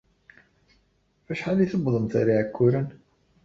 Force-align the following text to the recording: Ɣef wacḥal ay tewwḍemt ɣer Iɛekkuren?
Ɣef 1.19 1.27
wacḥal 1.27 1.57
ay 1.59 1.69
tewwḍemt 1.71 2.15
ɣer 2.17 2.27
Iɛekkuren? 2.33 2.87